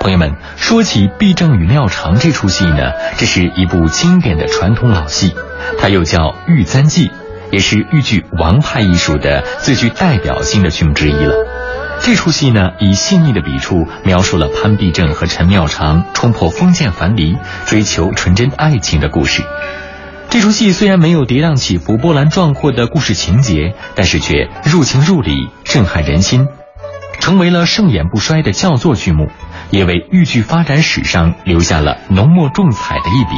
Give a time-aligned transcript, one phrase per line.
[0.00, 5.34] 朋友们，说起《毕正与妙长》这出戏呢，这是一部经典的传统老戏，
[5.78, 7.08] 它又叫《玉簪记》，
[7.52, 11.34] 也是豫剧王派艺术的最具代表性的剧目之一了。
[12.00, 17.36] 这出戏呢，以细腻的笔触描述了潘必正和陈妙长冲破封建樊篱，
[17.66, 19.42] 追求纯真爱情的故事。
[20.30, 26.48] 这出戏虽然没有跌宕起伏、波澜壮阔的故事情节，但是却入情入理、震撼人心，
[27.20, 29.28] 成为了盛演不衰的叫座剧目。
[29.70, 33.30] 也为豫剧发展史上留下了浓墨重彩的一笔。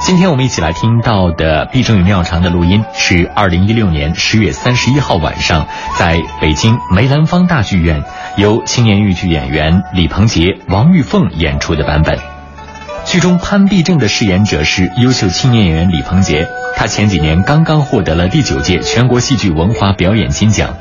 [0.00, 5.66] 今天我们一起来听到的《毕正与妙长》的录音，是二零一六年十月三十一号晚上
[5.98, 8.04] 在北京梅兰芳大剧院
[8.36, 12.16] 由青年豫剧演员李鹏杰、王玉凤演出的版本。
[13.04, 20.76] 剧中潘必正的饰演者是优秀青年演员李鹏杰，他前几年刚刚获得了第九届全国戏剧文化表演金奖。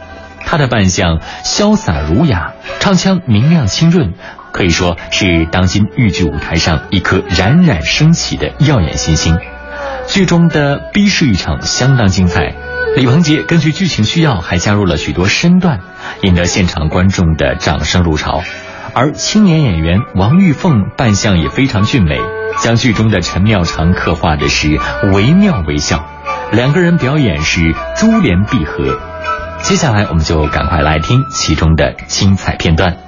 [0.45, 4.13] 他的扮相潇洒儒雅，唱腔明亮清润。
[4.51, 9.37] 可以说是当今豫剧舞台上一颗冉冉升起的耀眼新星。
[10.07, 12.55] 剧中的逼视一场相当精彩，
[12.95, 15.81] 李鹏杰根据剧情需要还加入了许多身段，
[16.21, 18.41] 引得现场观众的掌声如潮。
[18.93, 22.17] 而青年演员王玉凤扮相也非常俊美，
[22.57, 24.79] 将剧中的陈妙长刻画的是
[25.13, 26.05] 惟妙惟肖，
[26.51, 28.99] 两个人表演是珠联璧合。
[29.61, 33.07] 接下来我们就赶快来听其中的精彩片段。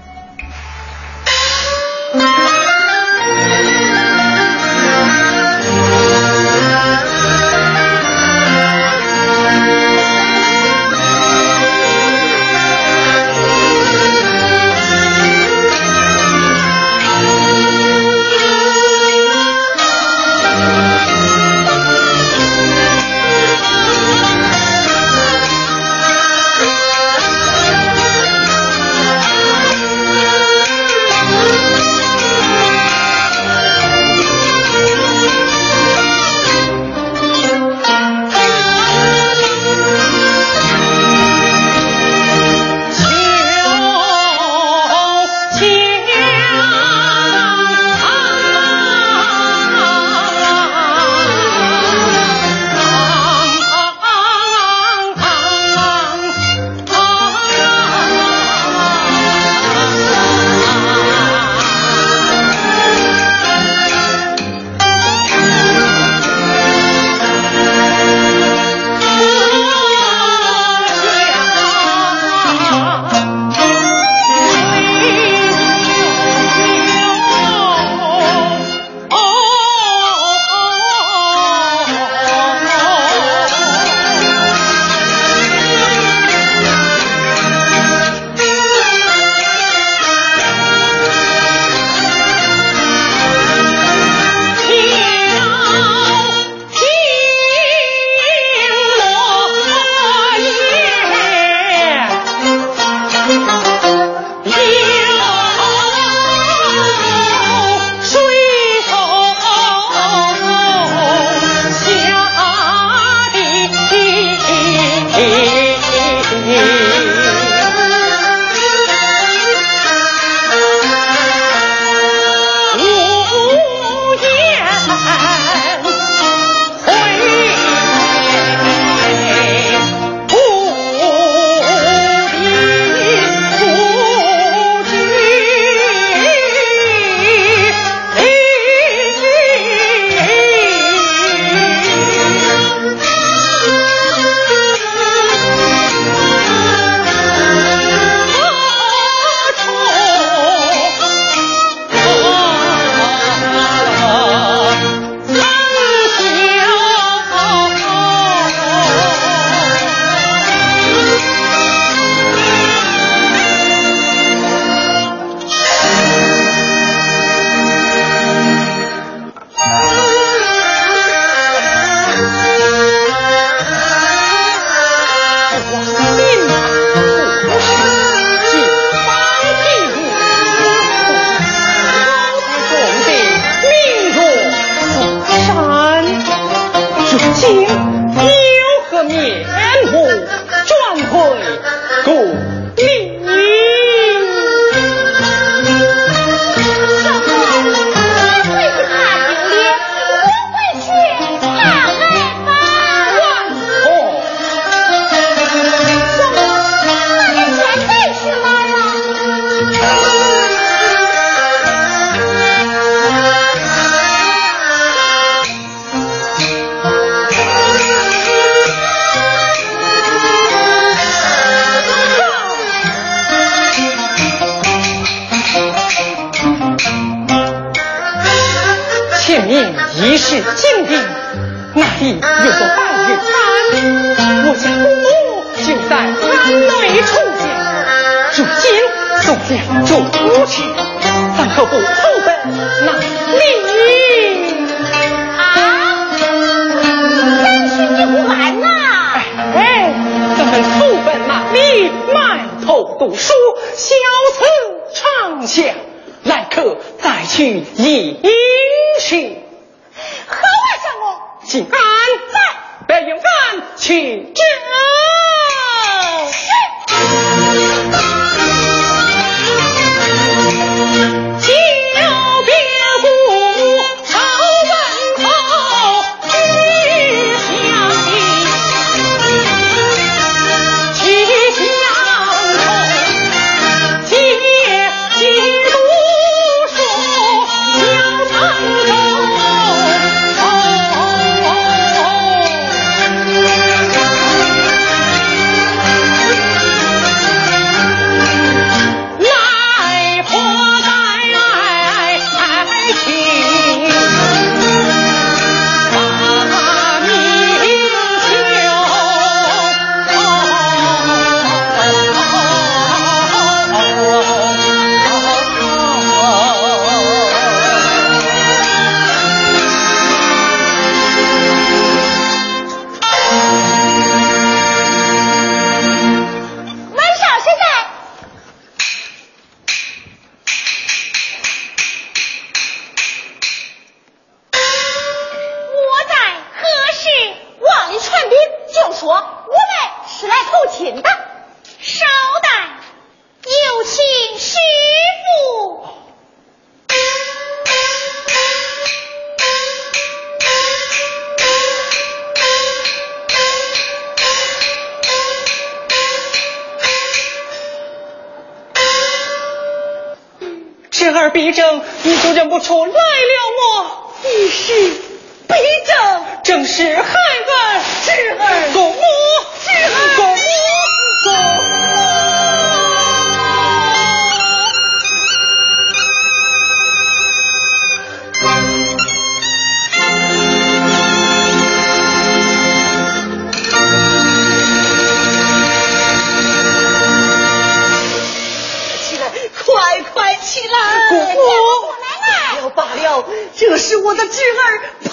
[393.55, 395.11] 这是我的侄儿潘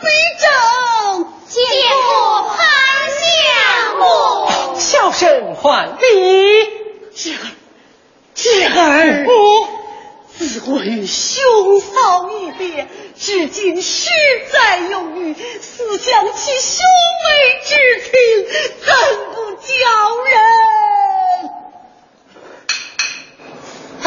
[0.00, 0.06] 必
[0.40, 0.48] 正，
[1.48, 1.62] 见
[2.06, 2.66] 过潘
[3.20, 6.02] 相公，小生还礼。
[7.14, 7.36] 侄儿，
[8.34, 9.26] 侄儿，
[10.36, 14.10] 自我与兄嫂一别，至今实
[14.52, 16.84] 在忧郁，思想起兄
[17.22, 17.28] 妹
[17.64, 17.70] 之
[18.02, 18.10] 情，
[18.84, 18.92] 怎
[19.34, 19.68] 不叫
[20.24, 20.83] 人？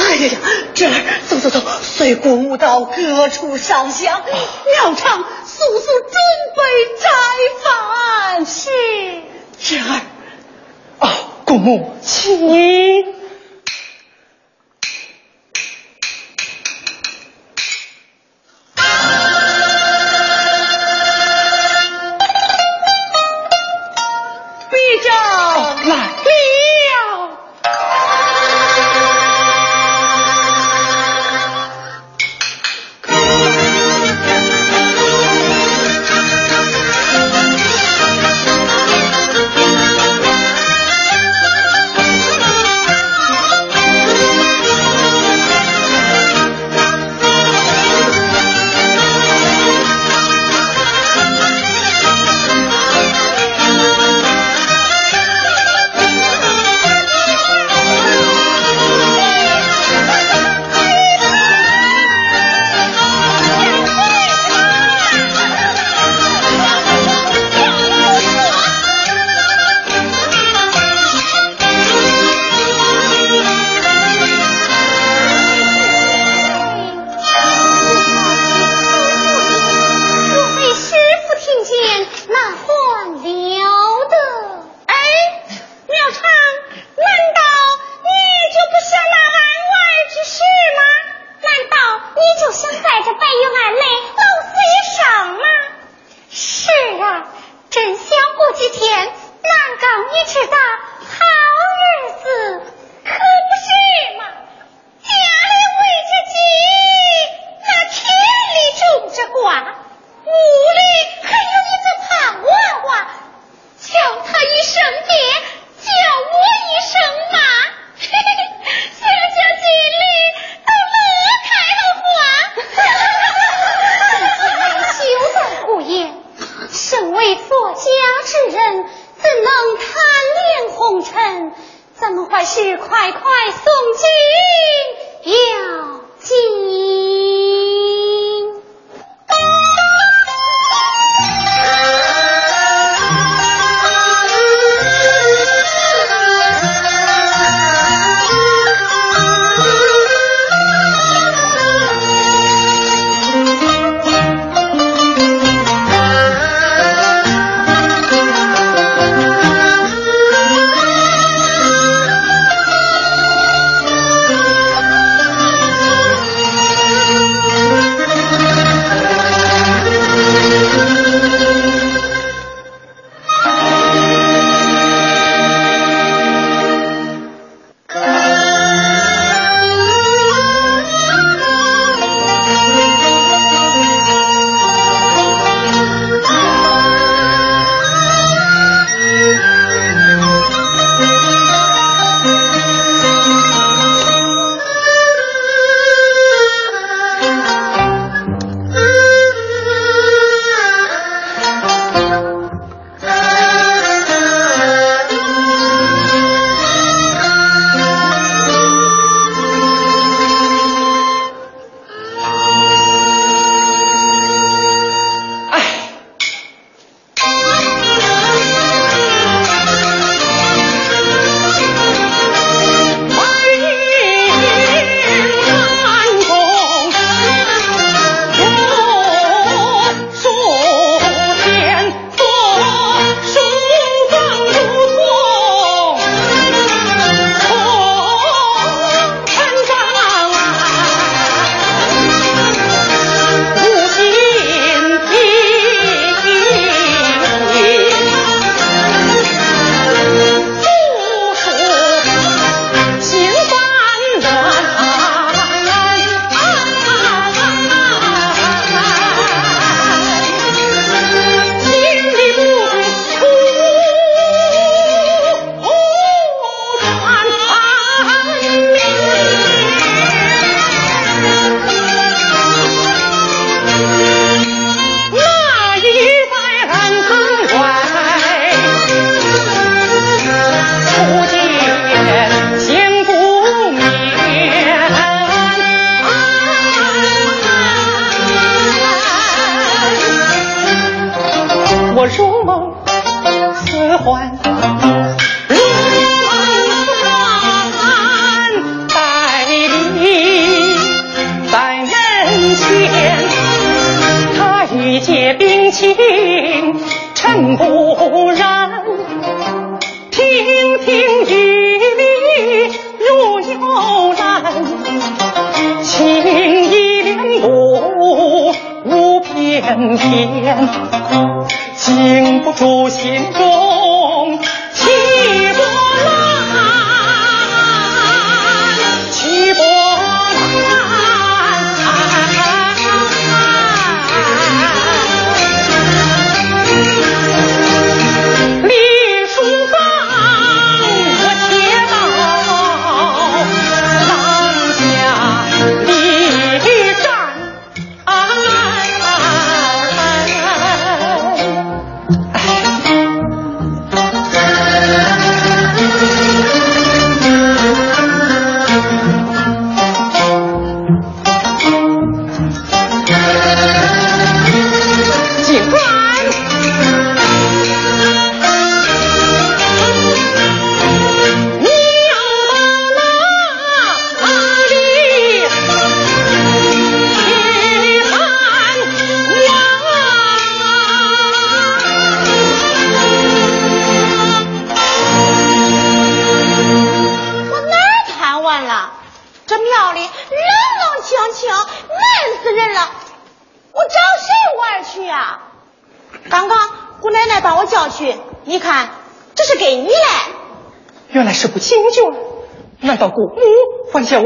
[0.07, 0.39] 哎呀呀，
[0.74, 0.92] 侄儿，
[1.27, 6.13] 走走走，随姑母到各处上香，庙场速速准
[6.55, 6.63] 备
[6.98, 7.10] 斋
[7.62, 8.46] 饭。
[8.46, 8.70] 是，
[9.60, 10.00] 侄儿，
[11.00, 13.16] 啊，姑母，请。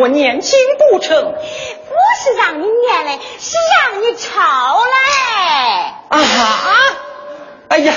[0.01, 1.15] 我年轻不成？
[1.31, 4.93] 不是让你念嘞，是让你抄嘞。
[6.09, 6.19] 啊！
[7.69, 7.93] 哎呀，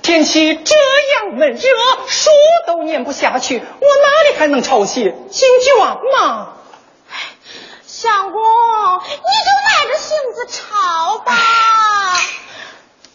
[0.00, 1.60] 天气这样闷热，
[2.06, 2.30] 书
[2.68, 5.74] 都念不下去，我哪里还能抄写金卷
[6.20, 6.52] 嘛？
[7.84, 11.34] 相公，你就耐着性子抄吧。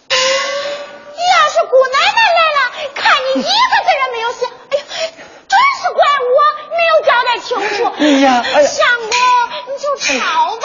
[0.10, 2.60] 要是姑奶奶来了，
[2.96, 4.84] 看你一个字也没有写，哎呀！
[5.56, 6.00] 真是怪
[6.36, 6.38] 我
[6.76, 7.48] 没有交代清
[7.78, 7.80] 楚。
[8.00, 9.12] 哎呀，相公，
[9.68, 10.64] 你就吵吧。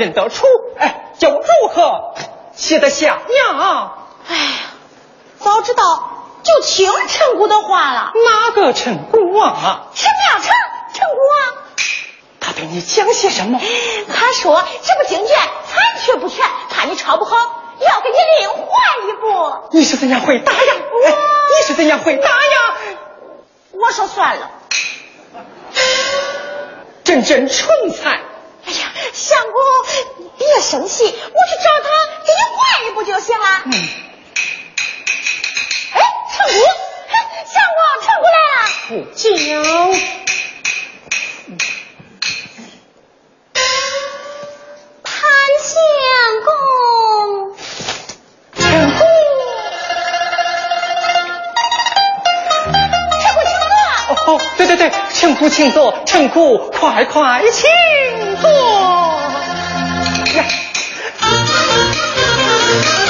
[0.00, 0.46] 认得出，
[0.78, 2.14] 哎，叫我如何
[2.54, 3.92] 写得下娘？
[4.26, 4.52] 哎呀，
[5.38, 5.82] 早知道
[6.42, 8.12] 就听陈姑的话了。
[8.14, 9.88] 哪个陈姑啊？
[9.94, 10.50] 陈妙成，
[10.94, 11.36] 陈姑啊。
[12.40, 13.60] 他对你讲些什么？
[13.60, 15.36] 他说这部经卷
[15.66, 17.36] 残缺不全，怕你抄不好，
[17.78, 18.66] 要给你另换
[19.06, 19.68] 一部。
[19.72, 20.74] 你是怎样回答呀？
[21.04, 22.74] 哎，你是怎样回答呀？
[23.72, 24.50] 我说算了，
[27.04, 28.20] 真真蠢材。
[29.30, 29.62] 相公，
[30.18, 31.14] 你别生气，我去
[31.62, 31.88] 找他
[32.24, 33.44] 给你换一部就行了。
[33.66, 33.72] 嗯。
[35.92, 36.00] 哎，
[36.32, 36.58] 成姑，
[37.46, 38.58] 相公，成姑来了。
[38.88, 39.22] 不讲。
[45.04, 45.08] 潘
[45.62, 45.70] 相
[46.44, 46.50] 公，
[48.56, 48.66] 成
[48.98, 49.00] 姑，
[53.20, 53.70] 成姑请坐。
[54.26, 57.70] 哦，对对对，成姑请坐，成姑快快请。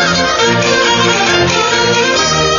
[0.00, 0.08] 坐
[2.44, 2.49] 呀。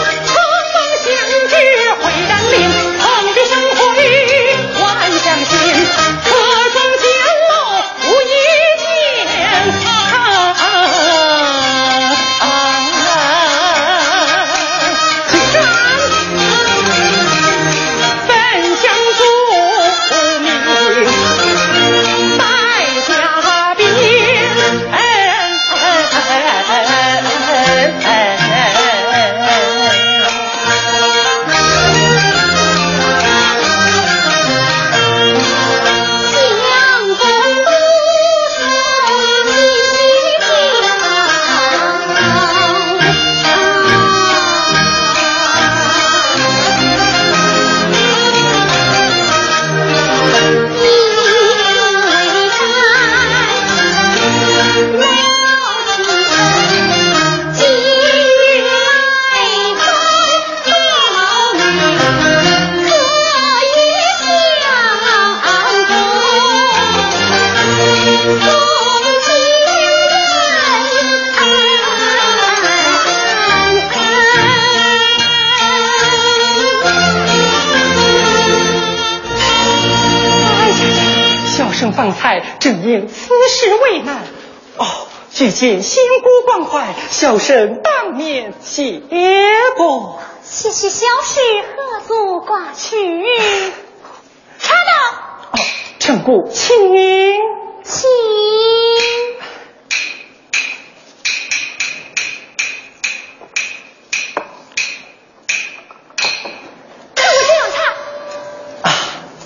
[85.51, 89.01] 据见仙姑关怀，小生当面谢
[89.75, 90.19] 过。
[90.41, 91.41] 谢谢小事
[91.75, 92.95] 何足挂齿。
[94.59, 94.79] 查到。
[95.51, 95.59] 哦，
[95.99, 96.77] 陈姑请。
[97.83, 98.07] 请。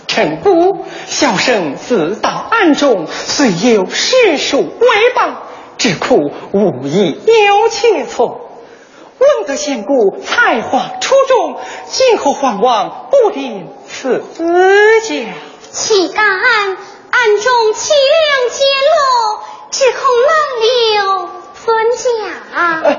[0.08, 5.34] 臣姑，小生自到暗中，虽有实属为谤，
[5.86, 8.40] 只苦无意有切磋。
[9.20, 14.26] 闻得仙姑才华出众，今后皇王不吝赐教。
[15.72, 18.64] 岂敢暗中凄凉揭
[18.96, 18.98] 露，
[19.70, 22.98] 只恐难留尊驾。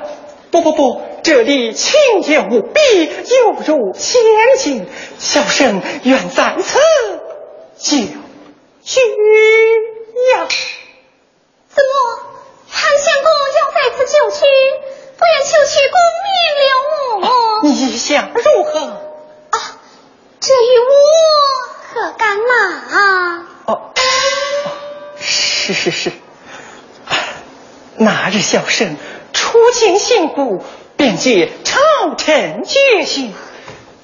[0.53, 4.23] 不不不，这里清洁无比，犹如仙
[4.61, 4.87] 境。
[5.19, 6.79] 小生愿在此
[7.81, 7.97] 就
[8.85, 9.01] 居
[10.37, 10.47] 呀。
[12.99, 14.41] 相公要在此就居，
[15.17, 16.71] 不愿求取功名了
[17.23, 17.63] 我？
[17.63, 18.79] 你想如何？
[19.51, 19.57] 啊，
[20.41, 20.91] 这与我
[21.93, 23.47] 何干嘛？
[23.67, 23.93] 哦，
[25.19, 26.13] 是是是，
[27.97, 28.97] 那日小生。
[29.33, 30.65] 出京行故，
[30.97, 31.81] 便借朝
[32.17, 33.35] 臣决心。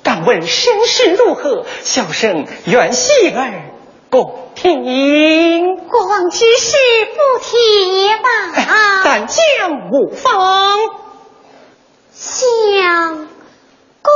[0.03, 1.65] 敢问身世如何？
[1.83, 3.71] 小生愿细儿
[4.11, 5.77] 共听。
[5.89, 6.77] 过往之事
[7.11, 9.03] 不提吧。
[9.05, 10.79] 但将无妨。
[12.13, 13.27] 相
[14.03, 14.13] 公。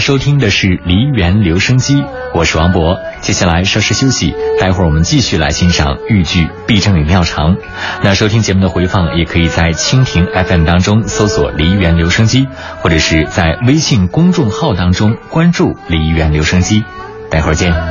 [0.00, 2.02] 收听的是梨园留声机，
[2.34, 2.98] 我是王博。
[3.20, 7.56] 接下来稍事休息，待会儿我们继续来欣赏豫剧《毕正与妙长》。
[8.02, 12.48] 那收听节目的回放，也可以在蜻蜓 FM 当中搜索“梨园留声机”，
[12.80, 16.82] 或者是在微信公众号当中关注“梨园留声机”。
[17.30, 17.89] 待会儿见。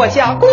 [0.00, 0.49] 我家公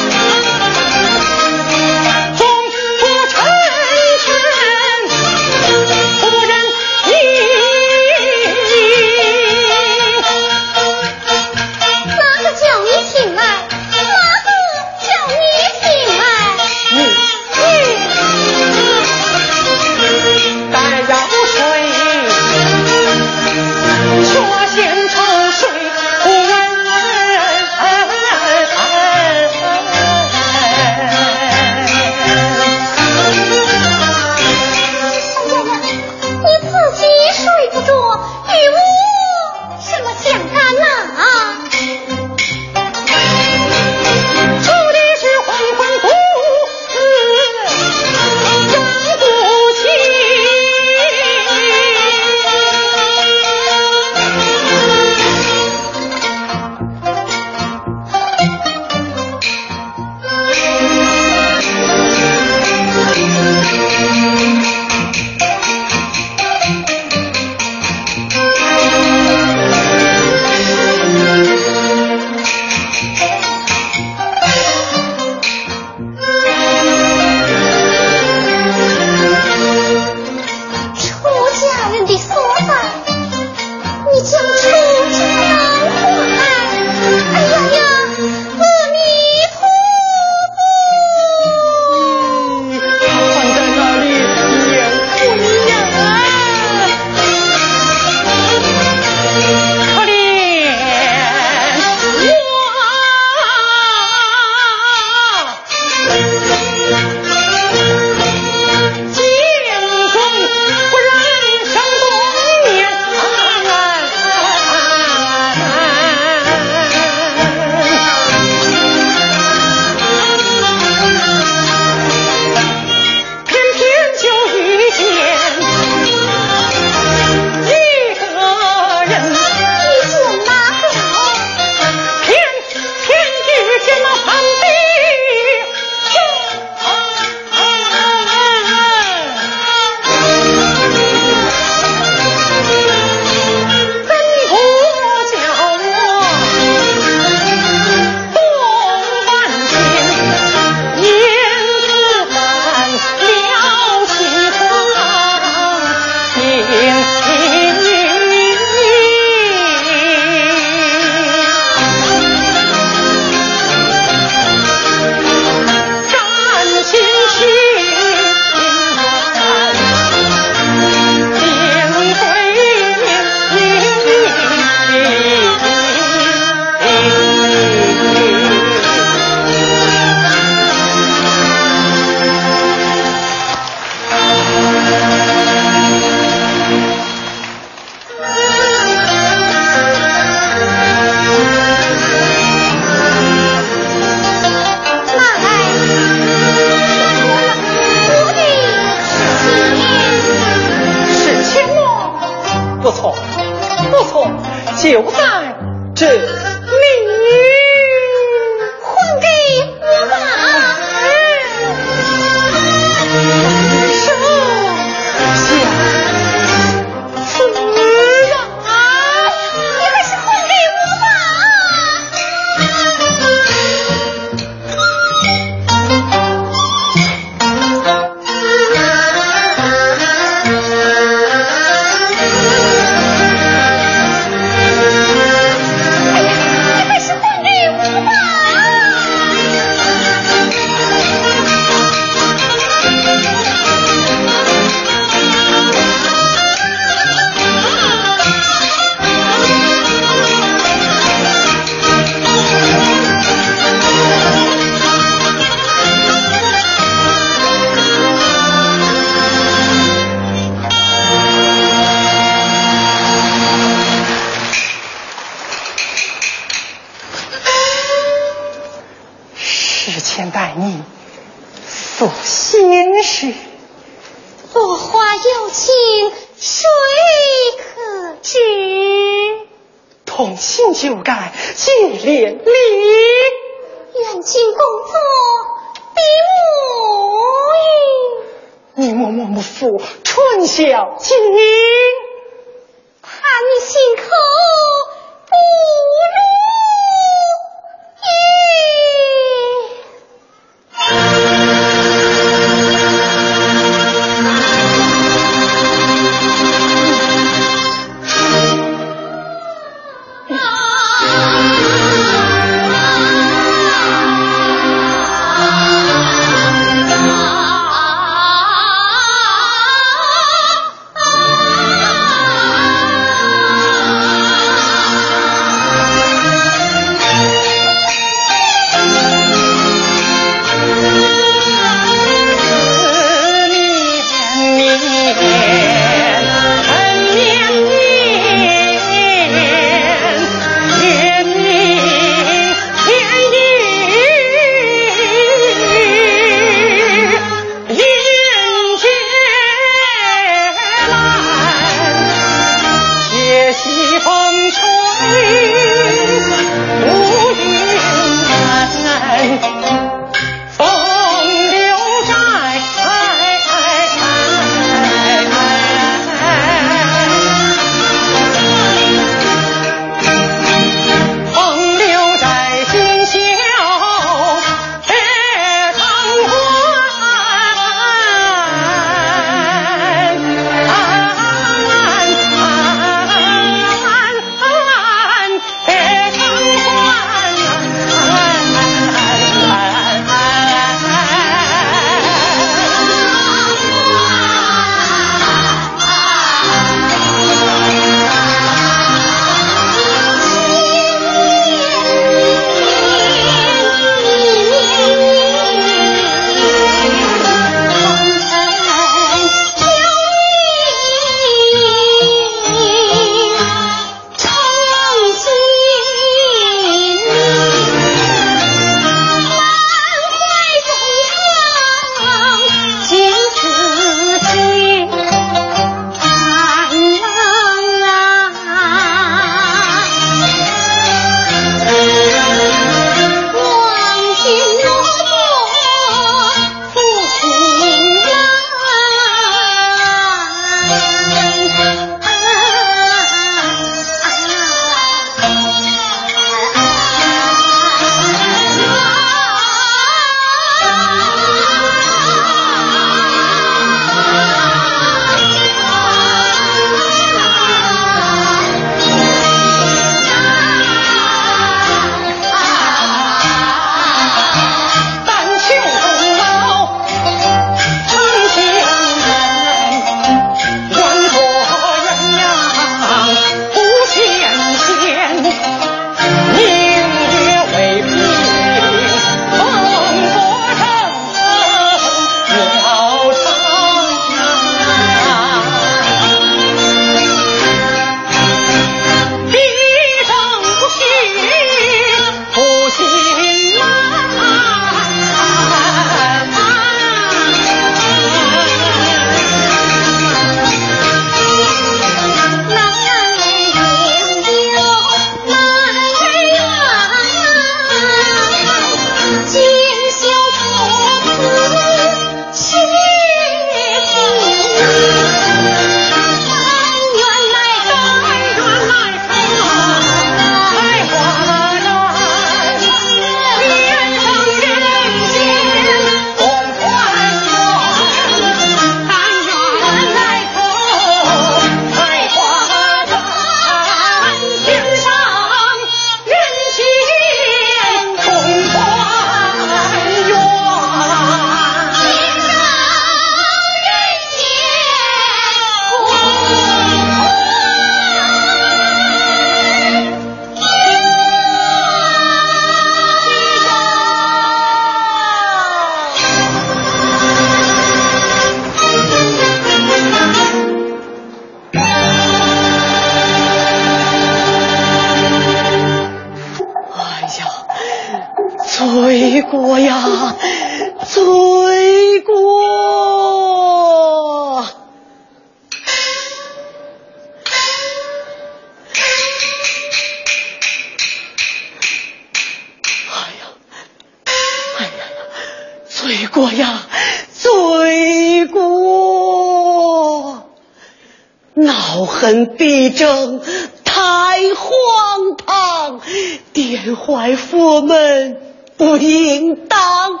[598.56, 600.00] 不应当，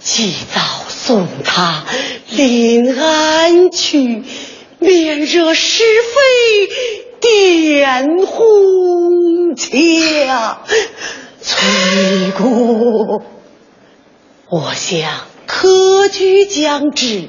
[0.00, 1.84] 及早送他
[2.28, 4.24] 临安去，
[4.78, 10.60] 免惹是非点红墙。
[11.40, 13.22] 崔姑，
[14.48, 15.12] 我想
[15.46, 17.28] 科举将至，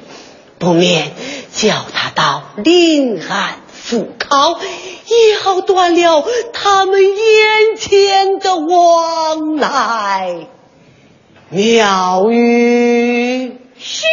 [0.58, 1.12] 不免
[1.52, 4.60] 叫他到临安赴考。
[5.06, 10.46] 也好断了他们眼前的往来。
[11.48, 14.06] 妙玉师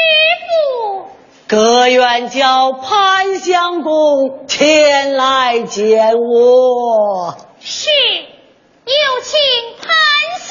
[0.48, 1.08] 傅，
[1.48, 7.38] 各愿叫潘相公前来见我。
[7.62, 7.90] 是，
[8.86, 9.40] 有请
[9.80, 9.88] 潘
[10.40, 10.50] 相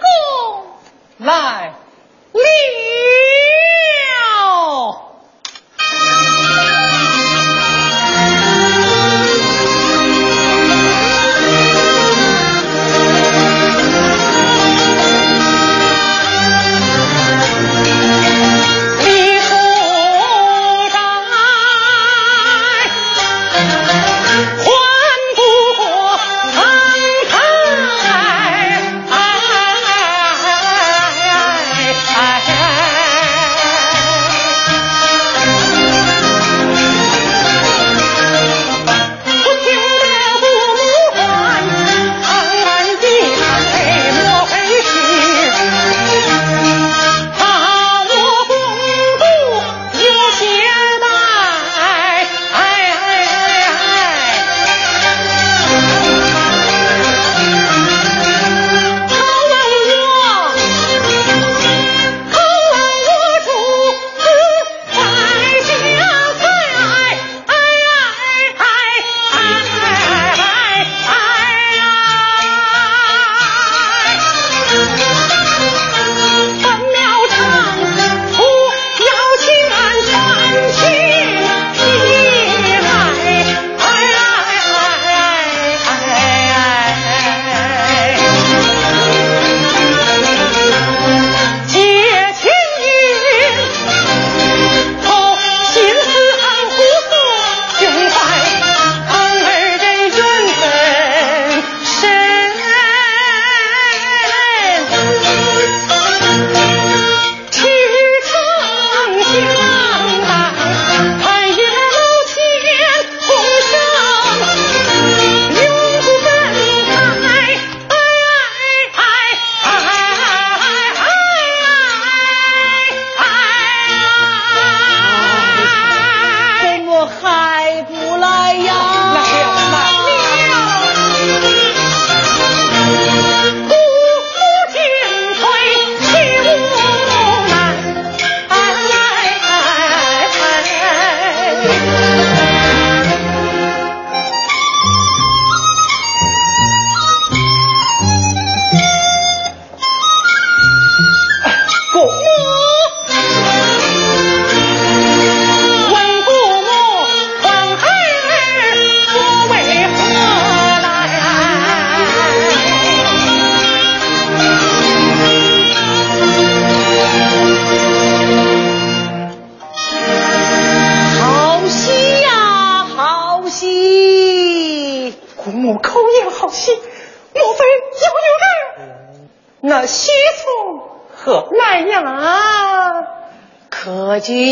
[0.00, 1.74] 公来
[2.32, 2.46] 了。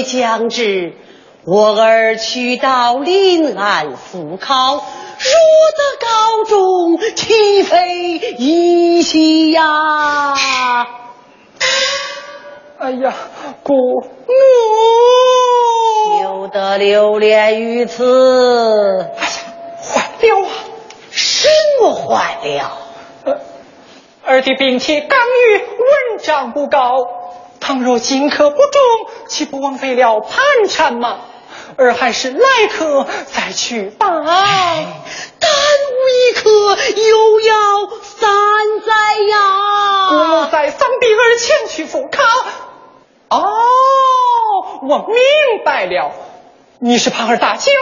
[0.05, 0.93] 将至，
[1.45, 4.83] 我儿去到临安赴考，若
[5.77, 10.35] 得高中，岂非一喜呀？
[12.79, 13.15] 哎呀，
[13.63, 14.03] 姑母，
[16.23, 18.05] 休得留恋于此。
[19.19, 19.33] 哎呀，
[19.81, 20.49] 坏了啊！
[21.11, 21.49] 什
[21.81, 22.79] 么坏了？
[24.27, 27.07] 儿的病体刚愈，文章不高。
[27.67, 28.71] 倘若金科不中，
[29.27, 31.21] 岂不枉费了盘缠吗？
[31.79, 34.07] 而还是来客再去吧。
[34.07, 37.55] 耽误一刻又要
[38.03, 38.29] 三
[38.85, 38.93] 载
[39.31, 39.39] 呀？
[40.11, 42.23] 我在丧地儿前去赴考。
[43.31, 43.41] 哦，
[44.83, 45.17] 我明
[45.65, 46.13] 白了，
[46.81, 47.73] 你是耙儿大舅。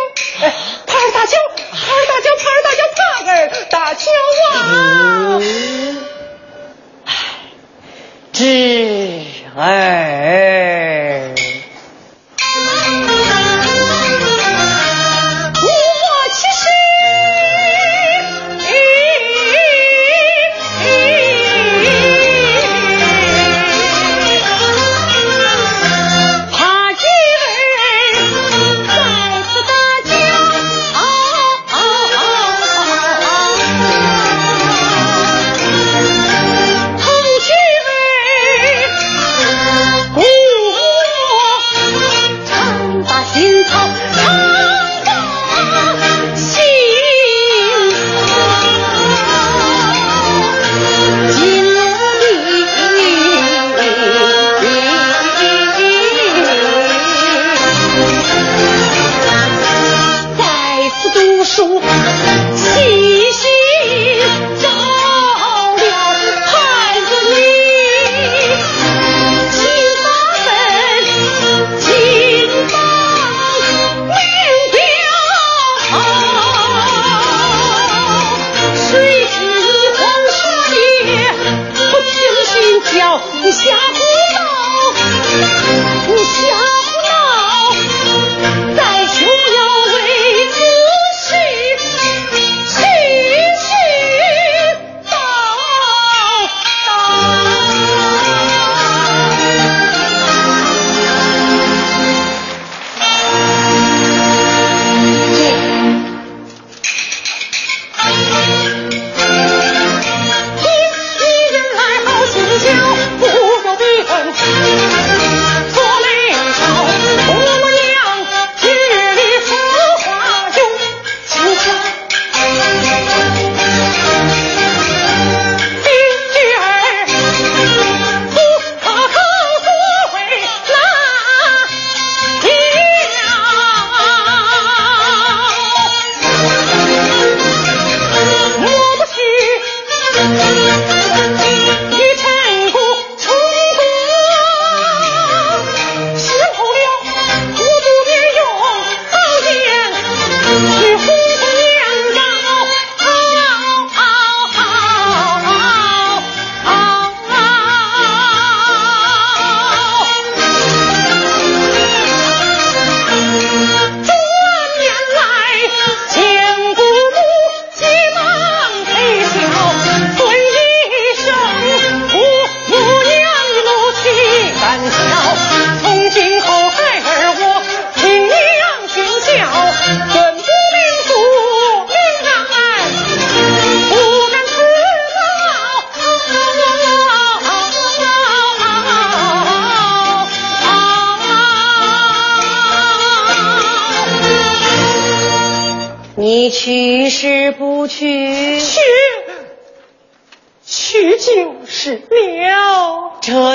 [0.43, 0.55] 哎，
[0.87, 1.37] 耙儿大舅，
[1.74, 4.12] 耙儿大舅，耙儿大舅，耙儿大舅
[4.55, 5.43] 啊！
[7.05, 7.11] 唉，
[8.33, 10.82] 侄哎。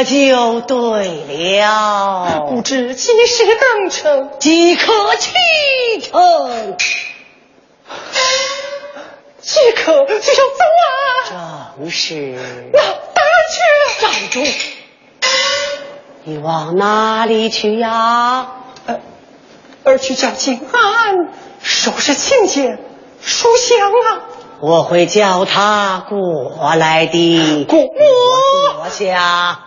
[0.04, 5.34] 就对了，不知几时登城，即可启
[6.02, 6.78] 程。
[9.42, 10.64] 即可就要走
[11.36, 11.74] 啊！
[11.78, 12.40] 正是。
[12.74, 13.60] 那哪去？
[14.02, 14.40] 站住！
[16.24, 18.48] 你往哪里去呀？
[18.86, 19.02] 呃，
[19.84, 22.80] 而去叫静安收拾请柬、
[23.22, 24.22] 书香啊。
[24.60, 27.66] 我会叫他过来的。
[27.66, 27.80] 过
[28.90, 29.60] 下。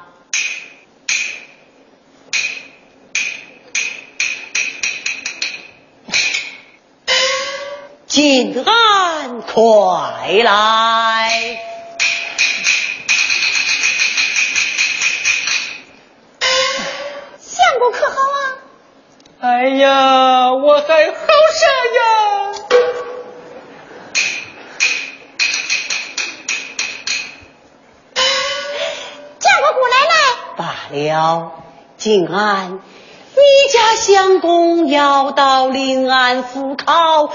[8.07, 11.61] 静安，快来！
[17.39, 18.59] 相公可好啊？
[19.41, 21.17] 哎呀，我还好
[21.55, 22.69] 啥呀？
[29.51, 30.15] 叫我姑奶奶。
[30.57, 31.53] 罢了，
[31.97, 32.79] 静安。
[33.33, 33.43] 你
[33.73, 37.33] 家相公要到临安赴考，你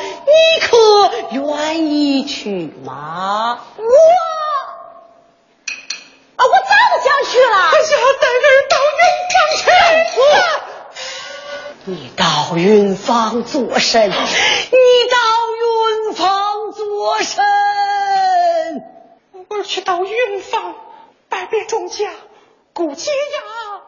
[0.61, 0.77] 可
[1.31, 3.59] 愿意去吗？
[3.77, 3.83] 我
[6.35, 7.55] 啊，我早就想去了。
[7.71, 9.63] 可是要带人到云房去。
[11.87, 14.09] 你到云房做甚？
[14.09, 14.17] 你到
[15.61, 17.45] 云房做甚？
[19.49, 20.75] 我去到云房
[21.35, 22.09] 拜别众家，
[22.71, 23.81] 顾姐呀。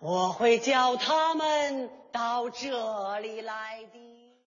[0.00, 4.09] 我会叫他们到这里来的。